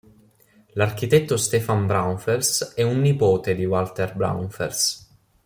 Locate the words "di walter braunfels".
3.53-5.09